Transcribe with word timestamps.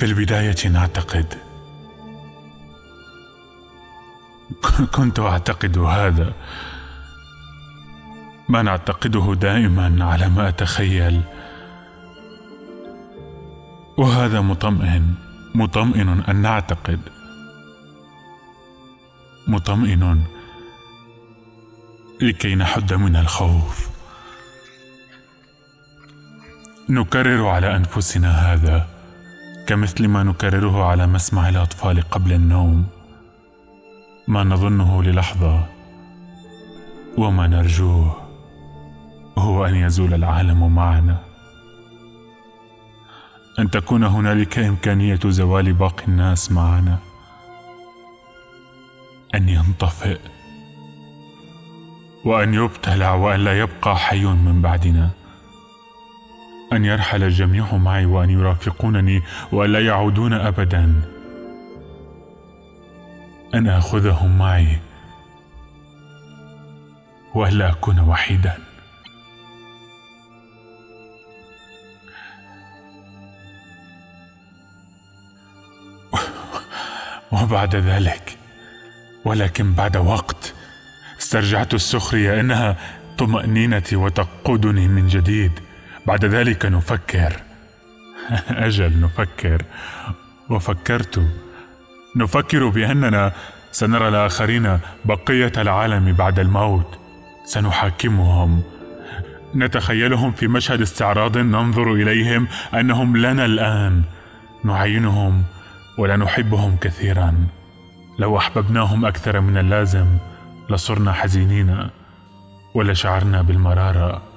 في 0.00 0.06
البداية 0.06 0.68
نعتقد 0.68 1.34
كنت 4.94 5.18
أعتقد 5.20 5.78
هذا. 5.78 6.32
ما 8.48 8.62
نعتقده 8.62 9.34
دائما 9.34 10.04
على 10.04 10.28
ما 10.28 10.48
أتخيل. 10.48 11.22
وهذا 13.98 14.40
مطمئن 14.40 15.14
مطمئن 15.54 16.08
أن 16.08 16.36
نعتقد. 16.36 17.00
مطمئن 19.46 20.24
لكي 22.20 22.54
نحد 22.54 22.92
من 22.92 23.16
الخوف. 23.16 23.88
نكرر 26.88 27.48
على 27.48 27.76
أنفسنا 27.76 28.52
هذا. 28.52 28.99
كمثل 29.70 30.08
ما 30.08 30.22
نكرره 30.22 30.84
على 30.84 31.06
مسمع 31.06 31.48
الأطفال 31.48 32.00
قبل 32.10 32.32
النوم 32.32 32.86
ما 34.28 34.44
نظنه 34.44 35.02
للحظة 35.02 35.66
وما 37.18 37.46
نرجوه 37.46 38.16
هو 39.38 39.66
أن 39.66 39.74
يزول 39.74 40.14
العالم 40.14 40.74
معنا. 40.74 41.18
أن 43.58 43.70
تكون 43.70 44.04
هنالك 44.04 44.58
إمكانية 44.58 45.20
زوال 45.26 45.72
باقي 45.72 46.04
الناس 46.08 46.52
معنا. 46.52 46.98
أن 49.34 49.48
ينطفئ. 49.48 50.18
وأن 52.24 52.54
يبتلع 52.54 53.14
وان 53.14 53.40
لا 53.40 53.60
يبقى 53.60 53.96
حي 53.96 54.24
من 54.24 54.62
بعدنا. 54.62 55.19
أن 56.72 56.84
يرحل 56.84 57.22
الجميع 57.22 57.76
معي 57.76 58.04
وأن 58.06 58.30
يرافقونني 58.30 59.22
وأن 59.52 59.72
لا 59.72 59.80
يعودون 59.80 60.32
ابدا. 60.32 61.02
أن 63.54 63.68
آخذهم 63.68 64.38
معي 64.38 64.78
والا 67.34 67.70
أكون 67.70 68.00
وحيدا. 68.00 68.54
وبعد 77.32 77.76
ذلك 77.76 78.38
ولكن 79.24 79.72
بعد 79.72 79.96
وقت 79.96 80.54
استرجعت 81.18 81.74
السخرية 81.74 82.40
إنها 82.40 82.76
طمأنينتي 83.18 83.96
وتقودني 83.96 84.88
من 84.88 85.08
جديد. 85.08 85.69
بعد 86.06 86.24
ذلك 86.24 86.66
نفكر. 86.66 87.32
أجل 88.66 89.00
نفكر. 89.00 89.62
وفكرت. 90.50 91.22
نفكر 92.16 92.68
بأننا 92.68 93.32
سنرى 93.72 94.08
الآخرين 94.08 94.78
بقية 95.04 95.52
العالم 95.56 96.12
بعد 96.12 96.38
الموت. 96.38 96.98
سنحاكمهم. 97.44 98.62
نتخيلهم 99.54 100.32
في 100.32 100.48
مشهد 100.48 100.80
استعراض 100.80 101.38
ننظر 101.38 101.92
إليهم 101.94 102.48
أنهم 102.74 103.16
لنا 103.16 103.44
الآن. 103.44 104.02
نعينهم 104.64 105.42
ولا 105.98 106.16
نحبهم 106.16 106.76
كثيرا. 106.76 107.34
لو 108.18 108.38
أحببناهم 108.38 109.04
أكثر 109.06 109.40
من 109.40 109.56
اللازم 109.56 110.06
لصرنا 110.70 111.12
حزينين 111.12 111.88
ولشعرنا 112.74 113.42
بالمرارة. 113.42 114.29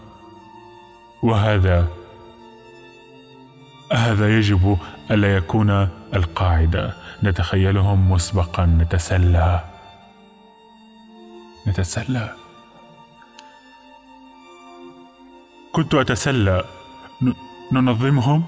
وهذا 1.24 1.88
هذا 3.94 4.38
يجب 4.38 4.78
ألا 5.12 5.36
يكون 5.36 5.70
القاعدة. 6.16 6.94
نتخيلهم 7.24 8.12
مسبقا. 8.12 8.66
نتسلى. 8.66 9.64
نتسلى. 11.68 12.36
كنت 15.72 15.94
أتسلى. 15.96 16.64
ننظمهم؟ 17.72 18.46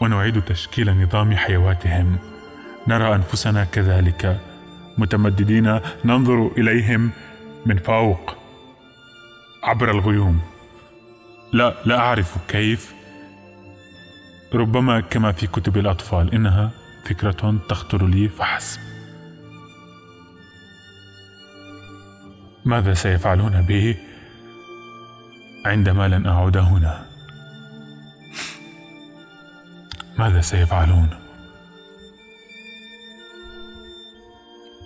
ونعيد 0.00 0.42
تشكيل 0.42 1.02
نظام 1.02 1.36
حيواتهم. 1.36 2.18
نرى 2.88 3.14
أنفسنا 3.14 3.64
كذلك 3.64 4.40
متمددين. 4.98 5.80
ننظر 6.04 6.50
إليهم 6.58 7.10
من 7.66 7.78
فوق 7.78 8.34
عبر 9.64 9.90
الغيوم. 9.90 10.55
لا 11.52 11.74
لا 11.84 11.98
أعرف 11.98 12.38
كيف. 12.48 12.94
ربما 14.54 15.00
كما 15.00 15.32
في 15.32 15.46
كتب 15.46 15.76
الأطفال 15.76 16.34
إنها 16.34 16.70
فكرة 17.04 17.58
تخطر 17.68 18.06
لي 18.06 18.28
فحسب. 18.28 18.80
ماذا 22.64 22.94
سيفعلون 22.94 23.62
به 23.62 23.96
عندما 25.64 26.08
لن 26.08 26.26
أعود 26.26 26.56
هنا؟ 26.56 27.06
ماذا 30.18 30.40
سيفعلون؟ 30.40 31.08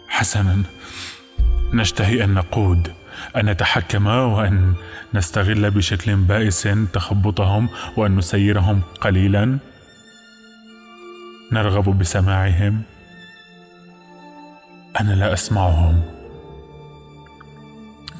حسنا 0.09 0.62
نشتهي 1.72 2.25
أن 2.25 2.34
نقود. 2.34 3.00
أن 3.36 3.50
نتحكم 3.50 4.06
وأن 4.06 4.75
نستغل 5.14 5.70
بشكل 5.70 6.16
بائس 6.16 6.69
تخبطهم 6.92 7.69
وأن 7.97 8.16
نسيرهم 8.16 8.82
قليلا. 9.00 9.58
نرغب 11.53 11.98
بسماعهم. 11.98 12.82
أنا 15.00 15.12
لا 15.12 15.32
أسمعهم. 15.32 16.03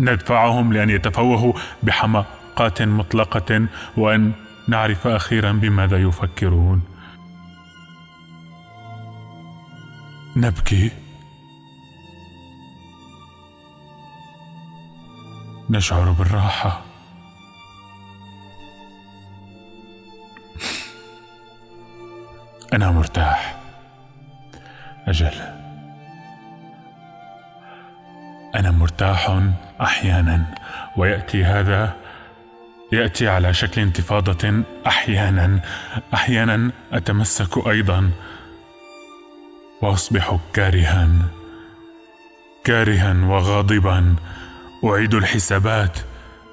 ندفعهم 0.01 0.73
لأن 0.73 0.91
يتفوهوا 0.91 1.53
بحماقات 1.83 2.83
مطلقة 2.83 3.67
وأن 3.97 4.33
نعرف 4.69 5.07
أخيرا 5.07 5.53
بماذا 5.53 5.97
يفكرون. 5.97 6.83
نبكي. 10.37 10.91
نشعر 15.71 16.11
بالراحة. 16.11 16.81
أنا 22.73 22.91
مرتاح. 22.91 23.61
أجل. 25.07 25.33
أنا 28.55 28.71
مرتاح 28.71 29.41
أحيانا 29.81 30.45
ويأتي 30.97 31.45
هذا 31.45 31.97
يأتي 32.93 33.29
على 33.29 33.55
شكل 33.55 33.81
انتفاضة 33.81 34.63
أحيانا. 34.87 35.61
أحيانا 36.15 36.71
أتمسك 36.93 37.67
أيضا. 37.67 38.11
وأصبح 39.83 40.39
كارها. 40.53 41.09
كارها 42.65 43.15
وغاضبا. 43.25 44.17
أعيد 44.85 45.15
الحسابات. 45.15 45.99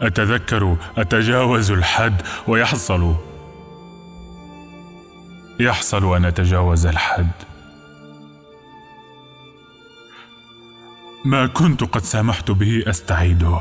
أتذكر 0.01 0.77
أتجاوز 0.97 1.71
الحد 1.71 2.21
ويحصل. 2.47 3.15
يحصل 5.59 6.15
أن 6.15 6.25
أتجاوز 6.25 6.85
الحد. 6.85 7.31
ما 11.25 11.47
كنت 11.47 11.83
قد 11.83 12.01
سامحت 12.01 12.51
به 12.51 12.83
استعيده 12.87 13.59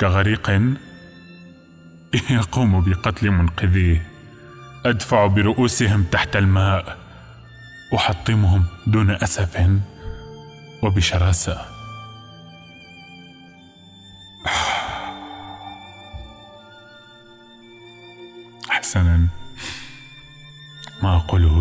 كغريق 0.00 0.50
يقوم 2.30 2.80
بقتل 2.80 3.30
منقذيه 3.30 4.06
أدفع 4.86 5.26
برؤوسهم 5.26 6.02
تحت 6.02 6.36
الماء. 6.36 6.98
أحطمهم 7.94 8.64
دون 8.86 9.10
أسف 9.10 9.70
وبشراسة. 10.82 11.73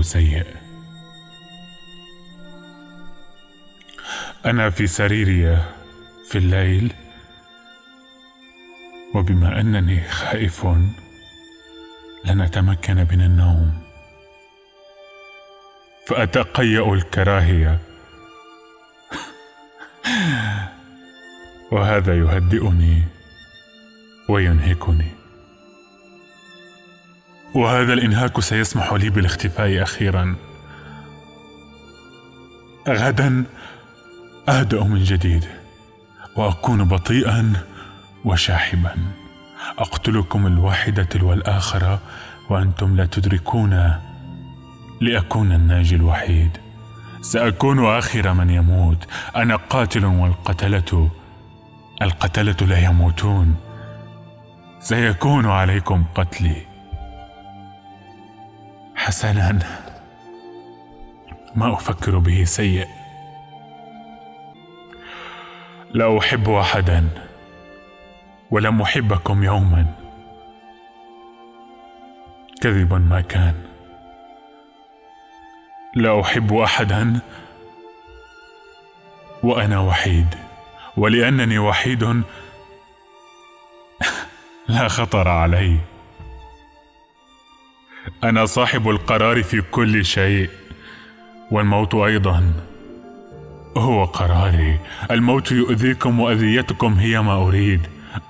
سيء. 0.03 0.45
أنا 4.45 4.69
في 4.69 4.87
سريري 4.87 5.57
في 6.29 6.37
الليل 6.37 6.93
وبما 9.15 9.61
أنني 9.61 10.09
خائف 10.09 10.65
لن 12.25 12.41
اتمكن 12.41 12.95
من 12.95 13.21
النوم. 13.21 13.81
فأتقيأ 16.07 16.93
الكراهية. 16.93 17.79
وهذا 21.71 22.17
يهدئني 22.17 23.03
وينهكني. 24.29 25.22
وهذا 27.55 27.93
الإنهاك 27.93 28.39
سيسمح 28.39 28.93
لي 28.93 29.09
بالاختفاء 29.09 29.83
أخيرا. 29.83 30.35
غدا 32.87 33.43
أهدأ 34.49 34.83
من 34.83 35.03
جديد 35.03 35.45
وأكون 36.35 36.83
بطيئا 36.83 37.53
وشاحبا. 38.25 38.95
أقتلكم 39.77 40.47
الواحدة 40.47 41.03
تلو 41.03 41.33
الاخره 41.33 41.99
وأنتم 42.49 42.95
لا 42.95 43.05
تدركون 43.05 43.93
لأكون 45.01 45.51
الناجي 45.51 45.95
الوحيد. 45.95 46.57
سأكون 47.21 47.85
آخر 47.85 48.33
من 48.33 48.49
يموت. 48.49 49.07
أنا 49.35 49.55
قاتل 49.55 50.05
والقتلة 50.05 51.09
القتلة 52.01 52.67
لا 52.67 52.79
يموتون. 52.79 53.55
سيكون 54.79 55.45
عليكم 55.45 56.05
قتلي. 56.15 56.72
حسنا. 59.03 59.59
ما 61.55 61.73
أفكر 61.73 62.17
به 62.17 62.43
سيء. 62.43 62.87
لا 65.93 66.17
أحب 66.17 66.49
أحدا 66.49 67.09
ولم 68.51 68.81
أحبكم 68.81 69.43
يوما. 69.43 69.85
كذبا 72.61 72.97
ما 72.97 73.21
كان. 73.21 73.55
لا 75.95 76.21
أحب 76.21 76.53
أحدا 76.53 77.19
وأنا 79.43 79.79
وحيد 79.79 80.35
ولأنني 80.97 81.59
وحيد. 81.59 82.03
لا 84.67 84.87
خطر 84.87 85.27
علي. 85.27 85.92
أنا 88.23 88.45
صاحب 88.45 88.89
القرار 88.89 89.43
في 89.43 89.61
كل 89.61 90.05
شيء 90.05 90.49
والموت 91.51 91.95
أيضا. 91.95 92.53
هو 93.77 94.03
قراري. 94.03 94.79
الموت 95.11 95.51
يؤذيكم 95.51 96.19
وأذيتكم 96.19 96.93
هي 96.93 97.21
ما 97.21 97.33
أريد. 97.33 97.81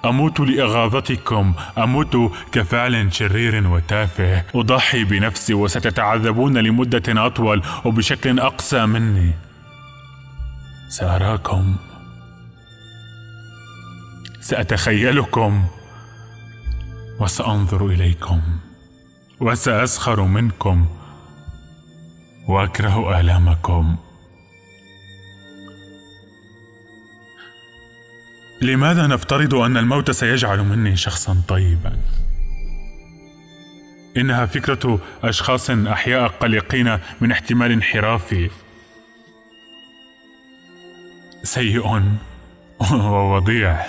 أموت 0.05 0.39
لإغاظتكم. 0.39 1.53
أموت 1.77 2.31
كفعل 2.51 3.13
شرير 3.13 3.67
وتافه. 3.67 4.43
أضحي 4.55 5.03
بنفسي 5.03 5.53
وستتعذبون 5.53 6.57
لمدة 6.57 7.25
أطول 7.25 7.63
وبشكل 7.85 8.39
أقسى 8.39 8.85
مني. 8.85 9.33
سأراكم. 10.89 11.75
سأتخيلكم. 14.41 15.63
وسأنظر 17.19 17.87
إليكم. 17.87 18.41
وسأسخر 19.43 20.21
منكم 20.21 20.85
وأكره 22.47 23.19
آلامكم. 23.19 23.95
لماذا 28.61 29.07
نفترض 29.07 29.55
أن 29.55 29.77
الموت 29.77 30.11
سيجعل 30.11 30.63
مني 30.63 30.95
شخصا 30.95 31.41
طيبا؟ 31.47 31.97
إنها 34.17 34.45
فكرة 34.45 34.99
أشخاص 35.23 35.69
أحياء 35.69 36.27
قلقين 36.27 36.99
من 37.21 37.31
احتمال 37.31 37.71
انحرافي 37.71 38.49
سيء 41.43 42.03
ووضيع. 42.91 43.85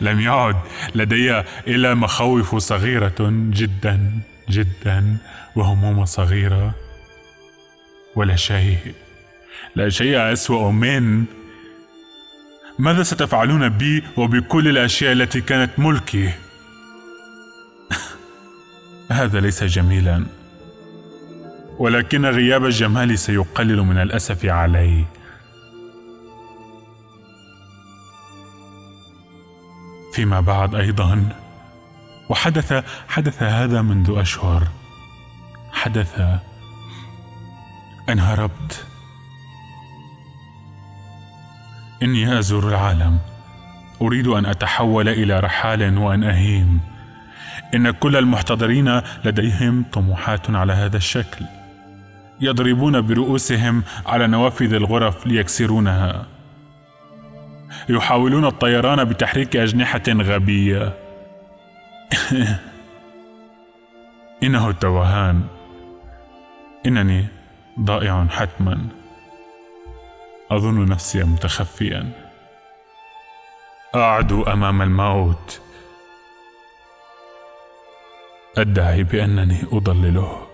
لم 0.00 0.20
يعد 0.20 0.56
لدي 0.94 1.42
إلا 1.66 1.94
مخاوف 1.94 2.56
صغيرة 2.56 3.16
جدا. 3.50 4.20
جدا 4.50 5.16
وهموم 5.56 6.04
صغيرة 6.04 6.74
ولا 8.16 8.36
شيء 8.36 8.94
لا 9.76 9.88
شيء 9.88 10.32
أسوأ 10.32 10.70
من. 10.72 11.24
ماذا 12.78 13.02
ستفعلون 13.02 13.68
بي 13.68 14.04
وبكل 14.16 14.68
الأشياء 14.68 15.12
التي 15.12 15.40
كانت 15.40 15.78
ملكي؟ 15.78 16.32
هذا 19.10 19.40
ليس 19.40 19.64
جميلا 19.64 20.26
ولكن 21.78 22.26
غياب 22.26 22.64
الجمال 22.64 23.18
سيقلل 23.18 23.82
من 23.82 23.98
الأسف 23.98 24.44
علي. 24.44 25.04
فيما 30.12 30.40
بعد 30.40 30.74
أيضا 30.74 31.28
وحدث 32.28 32.84
حدث 33.08 33.42
هذا 33.42 33.82
منذ 33.82 34.14
أشهر. 34.18 34.68
حدث. 35.72 36.20
ان 38.08 38.18
هربت 38.18 38.86
إني 42.02 42.38
أزور 42.38 42.68
العالم. 42.68 43.18
أريد 44.02 44.26
أن 44.26 44.46
أتحول 44.46 45.08
إلى 45.08 45.40
رحال 45.40 45.98
وأن 45.98 46.24
أهيم. 46.24 46.80
إن 47.74 47.90
كل 47.90 48.16
المحتضرين 48.16 49.00
لديهم 49.24 49.84
طموحات 49.92 50.50
على 50.50 50.72
هذا 50.72 50.96
الشكل. 50.96 51.44
يضربون 52.40 53.00
برؤوسهم 53.00 53.82
على 54.06 54.26
نوافذ 54.26 54.74
الغرف 54.74 55.26
ليكسرونها. 55.26 56.26
يحاولون 57.88 58.44
الطيران 58.44 59.04
بتحريك 59.04 59.56
أجنحة 59.56 60.02
غبية. 60.08 61.07
انه 64.42 64.68
التوهان. 64.68 65.42
إنني 66.86 67.26
ضائع 67.80 68.26
حتما. 68.30 68.86
أظن 70.50 70.88
نفسي 70.88 71.24
متخفيا. 71.24 72.12
أعدو 73.94 74.42
أمام 74.42 74.82
الموت. 74.82 75.60
أدعي 78.58 79.02
بأنني 79.02 79.62
أضلله. 79.72 80.46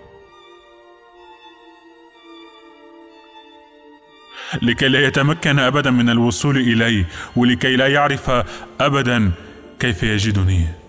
لكي 4.62 4.88
لا 4.88 5.06
يتمكن 5.06 5.58
ابدا 5.58 5.90
من 5.90 6.10
الوصول 6.10 6.56
الي 6.56 7.06
ولكي 7.36 7.76
لا 7.76 7.86
يعرف 7.86 8.30
ابدا 8.80 9.32
كيف 9.80 10.02
يجدني. 10.02 10.83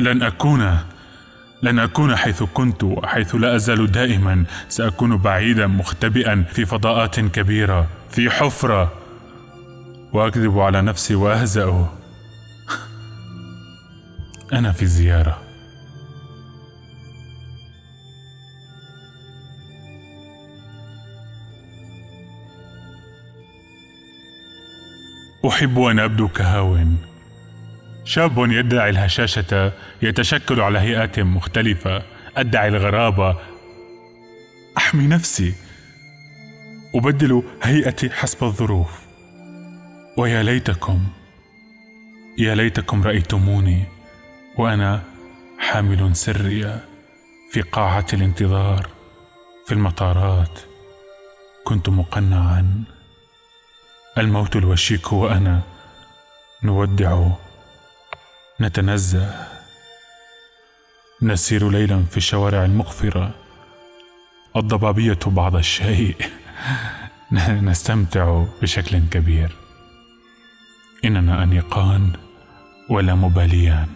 لن 0.00 0.22
اكون 0.22 0.78
لن 1.62 1.78
أكون 1.78 2.16
حيث 2.16 2.42
كنت 2.42 2.84
وحيث 2.84 3.34
لا 3.34 3.56
أزال 3.56 3.92
دائما. 3.92 4.44
سأكون 4.68 5.16
بعيدا 5.16 5.66
مختبئا 5.66 6.44
في 6.52 6.66
فضاءات 6.66 7.20
كبيرة 7.20 7.86
في 8.10 8.30
حفرة. 8.30 8.92
وأكذب 10.12 10.58
على 10.58 10.82
نفسي 10.82 11.14
وأهزأ. 11.14 11.88
أنا 14.52 14.72
في 14.72 14.86
زيارة. 14.86 15.42
أحب 25.48 25.78
أن 25.78 25.98
أبدو 25.98 26.28
كهاون 26.28 27.05
شاب 28.06 28.38
يدعي 28.38 28.90
الهشاشة 28.90 29.72
يتشكل 30.02 30.60
على 30.60 30.78
هيئات 30.78 31.20
مختلفة. 31.20 32.02
أدعي 32.36 32.68
الغرابة. 32.68 33.36
أحمي 34.76 35.06
نفسي. 35.06 35.54
أبدل 36.94 37.42
هيئتي 37.62 38.10
حسب 38.10 38.44
الظروف. 38.44 39.00
ويا 40.16 40.42
ليتكم 40.42 41.06
يا 42.38 42.54
ليتكم 42.54 43.02
رأيتموني 43.02 43.84
وأنا 44.58 45.02
حامل 45.58 46.16
سري 46.16 46.80
في 47.52 47.60
قاعة 47.60 48.06
الانتظار 48.12 48.88
في 49.66 49.74
المطارات. 49.74 50.58
كنت 51.64 51.88
مقنعا. 51.88 52.84
الموت 54.18 54.56
الوشيك 54.56 55.12
وأنا 55.12 55.60
نودع 56.62 57.28
نتنزه. 58.60 59.46
نسير 61.22 61.70
ليلا 61.70 62.02
في 62.10 62.16
الشوارع 62.16 62.64
المقفرة. 62.64 63.30
الضبابية 64.56 65.18
بعض 65.26 65.56
الشيء. 65.56 66.16
نستمتع 67.68 68.44
بشكل 68.62 68.98
كبير. 69.10 69.52
إننا 71.04 71.42
أنيقان 71.42 72.12
ولا 72.90 73.14
مباليان. 73.14 73.88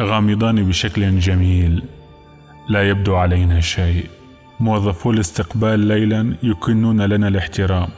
غامضان 0.00 0.68
بشكل 0.68 1.18
جميل. 1.18 1.82
لا 2.68 2.88
يبدو 2.88 3.16
علينا 3.16 3.60
شيء. 3.60 4.10
موظفو 4.60 5.10
الاستقبال 5.10 5.80
ليلا 5.80 6.36
يكنون 6.42 7.02
لنا 7.02 7.28
الاحترام. 7.28 7.88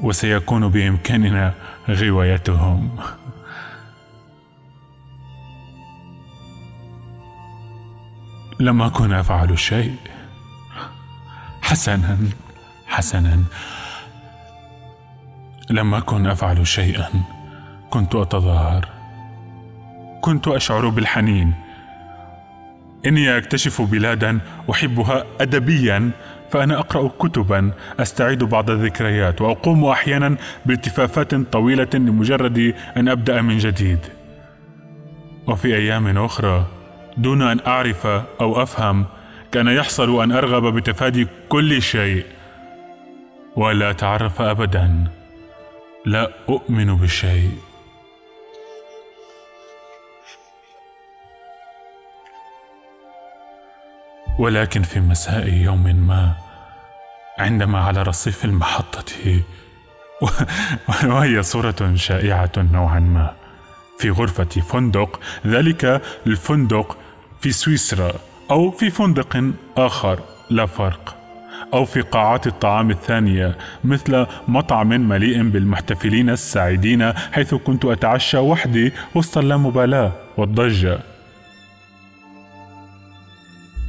وسيكون 0.00 0.68
بإمكاننا 0.68 1.54
غوايتهم. 1.90 2.96
لم 8.60 8.82
أكن 8.82 9.12
أفعل 9.12 9.58
شيء 9.58 9.94
حسنا 11.62 12.18
حسنا. 12.86 13.42
لم 15.70 15.94
أكن 15.94 16.26
أفعل 16.26 16.66
شيئا. 16.66 17.08
كنت 17.90 18.14
أتظاهر. 18.14 18.88
كنت 20.20 20.48
أشعر 20.48 20.88
بالحنين. 20.88 21.54
إني 23.06 23.38
أكتشف 23.38 23.82
بلادا 23.82 24.38
أحبها 24.70 25.24
ادبيا 25.40 26.10
فأنا 26.50 26.78
أقرأ 26.78 27.08
كتبا. 27.08 27.72
أستعيد 28.00 28.44
بعض 28.44 28.70
الذكريات 28.70 29.40
وأقوم 29.40 29.84
أحيانا 29.84 30.36
بالتفافات 30.66 31.34
طويلة 31.34 31.90
لمجرد 31.94 32.74
أن 32.96 33.08
أبدأ 33.08 33.42
من 33.42 33.58
جديد. 33.58 34.00
وفي 35.46 35.76
أيام 35.76 36.18
أخرى 36.18 36.77
دون 37.18 37.42
أن 37.42 37.60
أعرف 37.66 38.06
أو 38.40 38.62
أفهم 38.62 39.06
كان 39.52 39.68
يحصل 39.68 40.22
أن 40.22 40.32
أرغب 40.32 40.74
بتفادي 40.74 41.26
كل 41.48 41.82
شيء. 41.82 42.26
ولا 43.56 43.90
أتعرف 43.90 44.40
ابدا. 44.42 45.04
لا 46.06 46.30
أؤمن 46.48 46.96
بشيء. 46.96 47.52
ولكن 54.38 54.82
في 54.82 55.00
مساء 55.00 55.48
يوم 55.48 55.84
ما 55.84 56.34
عندما 57.38 57.78
على 57.84 58.02
رصيف 58.02 58.44
المحطة 58.44 59.42
وهي 61.04 61.42
صورة 61.42 61.92
شائعة 61.94 62.52
نوعا 62.56 63.00
ما 63.00 63.34
في 63.98 64.10
غرفة 64.10 64.44
فندق 64.44 65.20
ذلك 65.46 66.02
الفندق 66.26 66.96
في 67.40 67.52
سويسرا 67.52 68.12
أو 68.50 68.70
في 68.70 68.90
فندق 68.90 69.52
آخر 69.76 70.20
لا 70.50 70.66
فرق. 70.66 71.14
أو 71.74 71.84
في 71.84 72.00
قاعات 72.00 72.46
الطعام 72.46 72.90
الثانية 72.90 73.58
مثل 73.84 74.26
مطعم 74.48 74.88
مليء 74.88 75.42
بالمحتفلين 75.42 76.30
السعيدين 76.30 77.12
حيث 77.12 77.54
كنت 77.54 77.84
أتعشى 77.84 78.38
وحدي 78.38 78.92
وسط 79.14 79.38
اللامبالاة 79.38 80.12
والضجة. 80.36 80.98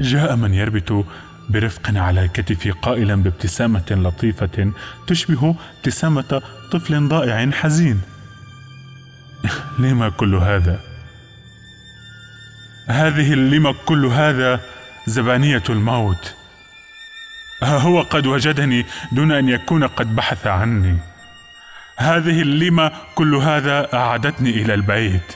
جاء 0.02 0.36
من 0.36 0.54
يربط 0.54 1.06
برفق 1.50 1.92
على 1.96 2.28
كتفي 2.28 2.72
قائلا 2.72 3.16
بابتسامة 3.16 3.86
لطيفة 3.92 4.72
تشبه 5.08 5.56
ابتسامة 5.78 6.42
طفل 6.72 7.08
ضائع 7.08 7.52
حزين. 7.52 8.02
لما 9.80 10.10
كل 10.10 10.36
هذا؟ 10.36 10.89
هذه 12.90 13.34
لما 13.34 13.76
كل 13.86 14.06
هذا 14.06 14.60
زبانية 15.06 15.64
الموت؟ 15.70 16.36
ها 17.64 17.78
هو 17.78 18.02
قد 18.02 18.28
وجدني 18.28 18.86
دون 19.12 19.32
أن 19.32 19.50
يكون 19.50 19.88
قد 19.88 20.16
بحث 20.16 20.48
عني. 20.48 20.98
هذه 21.98 22.42
اللمة 22.42 22.92
كل 23.16 23.36
هذا 23.36 23.94
أعادتني 23.94 24.50
إلى 24.50 24.74
البيت. 24.74 25.36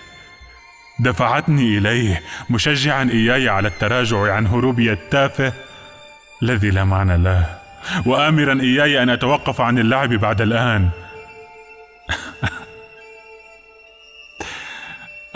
دفعتني 0.99 1.77
إليه 1.77 2.21
مشجعا 2.49 3.03
إياي 3.03 3.49
على 3.49 3.67
التراجع 3.67 4.33
عن 4.33 4.47
هروبي 4.47 4.91
التافه 4.91 5.53
الذي 6.43 6.69
لا 6.69 6.83
معنى 6.83 7.17
له 7.17 7.57
وآمرا 8.05 8.61
إياي 8.61 9.03
أن 9.03 9.09
أتوقف 9.09 9.61
عن 9.61 9.79
اللعب 9.79 10.09
بعد 10.13 10.41
الآن. 10.41 10.89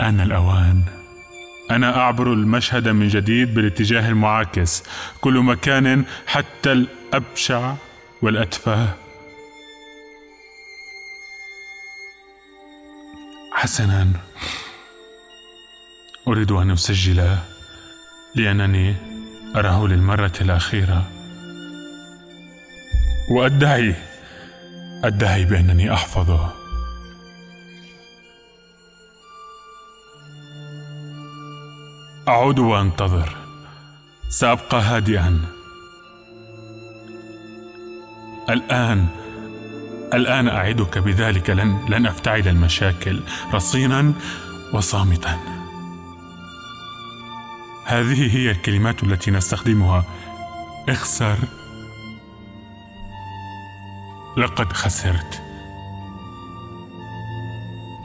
آن 0.00 0.20
الأوان. 0.20 0.97
أنا 1.70 1.96
أعبر 1.96 2.32
المشهد 2.32 2.88
من 2.88 3.08
جديد 3.08 3.54
بالاتجاه 3.54 4.08
المعاكس 4.08 4.82
كل 5.20 5.38
مكان 5.38 6.04
حتى 6.26 6.72
الأبشع 6.72 7.74
والأتفه. 8.22 8.94
حسنا. 13.52 14.08
أريد 16.28 16.52
أن 16.52 16.70
أسجل 16.70 17.36
لأنني 18.34 18.94
أراه 19.56 19.86
للمرة 19.86 20.32
الأخيرة. 20.40 21.10
وأدعي 23.30 23.94
أدعي 25.04 25.44
بأنني 25.44 25.92
أحفظه. 25.92 26.57
أعود 32.28 32.58
وأنتظر. 32.58 33.36
سأبقى 34.28 34.80
هادئا. 34.80 35.40
الآن 38.50 39.06
الآن 40.14 40.48
أعدك 40.48 40.98
بذلك. 40.98 41.50
لن 41.50 41.84
لن 41.88 42.06
أفتعل 42.06 42.48
المشاكل 42.48 43.20
رصينا 43.54 44.12
وصامتا. 44.72 45.38
هذه 47.84 48.36
هي 48.36 48.50
الكلمات 48.50 49.02
التي 49.02 49.30
نستخدمها. 49.30 50.04
اخسر. 50.88 51.38
لقد 54.36 54.72
خسرت. 54.72 55.42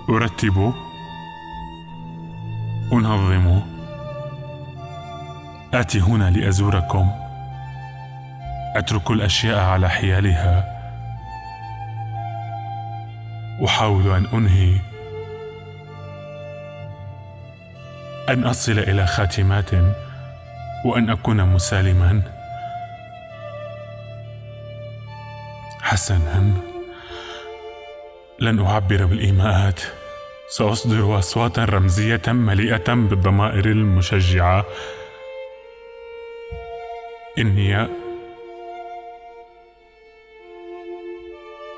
أرتب. 0.09 0.73
أنظم. 2.93 3.72
آتي 5.73 5.99
هنا 5.99 6.29
لأزوركم. 6.29 7.11
أترك 8.75 9.11
الأشياء 9.11 9.59
على 9.59 9.89
حيالها. 9.89 10.65
أحاول 13.65 14.07
أن 14.15 14.25
أنهي. 14.33 14.75
أن 18.29 18.43
أصل 18.43 18.79
إلى 18.79 19.07
خاتمات 19.07 19.71
وأن 20.85 21.09
أكون 21.09 21.43
مسالما. 21.45 22.21
حسنا. 25.81 26.53
لن 28.39 28.65
أعبر 28.65 29.05
بالإيماءات. 29.05 29.81
سأصدر 30.49 31.19
اصواتا 31.19 31.65
رمزية 31.65 32.21
مليئة 32.27 32.93
بالضمائر 32.93 33.65
المشجعة. 33.65 34.65
اني 37.37 37.87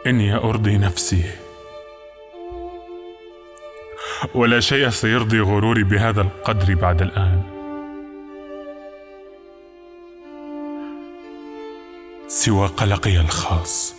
اني 0.07 0.35
أرضي 0.35 0.77
نفسي. 0.77 1.24
ولا 4.35 4.59
شيء 4.59 4.89
سيرضي 4.89 5.39
غروري 5.39 5.83
بهذا 5.83 6.21
القدر 6.21 6.75
بعد 6.75 7.01
الآن. 7.01 7.41
سوى 12.27 12.67
قلقي 12.67 13.19
الخاص. 13.21 13.95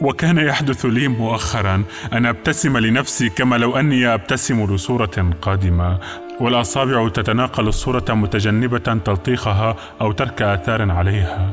وكان 0.00 0.38
يحدث 0.38 0.84
لي 0.86 1.08
مؤخرا 1.08 1.84
أن 2.12 2.26
أبتسم 2.26 2.78
لنفسي 2.78 3.28
كما 3.28 3.56
لو 3.56 3.76
أني 3.76 4.14
أبتسم 4.14 4.74
لصورة 4.74 5.34
قادمة. 5.42 5.98
والاصابع 6.42 7.08
تتناقل 7.08 7.68
الصورة 7.68 8.04
متجنبة 8.08 8.78
تلطيخها 8.78 9.76
أو 10.00 10.12
ترك 10.12 10.42
آثار 10.42 10.90
عليها. 10.90 11.52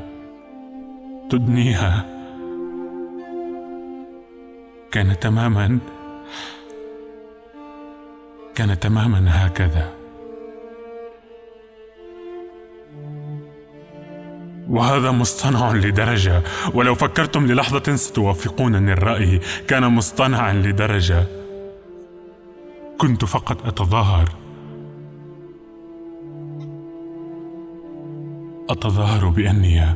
تدنيها. 1.29 2.05
كان 4.91 5.19
تماما. 5.19 5.79
كان 8.55 8.79
تماما 8.79 9.25
هكذا. 9.27 9.93
وهذا 14.69 15.11
مصطنع 15.11 15.71
لدرجة. 15.73 16.41
ولو 16.73 16.95
فكرتم 16.95 17.45
للحظة 17.45 17.95
ستوافقونني 17.95 18.93
الرأي. 18.93 19.39
كان 19.67 19.83
مصطنعا 19.83 20.53
لدرجة. 20.53 21.23
كنت 22.97 23.25
فقط 23.25 23.67
أتظاهر. 23.67 24.48
أتظاهر 28.69 29.29
بأني 29.29 29.95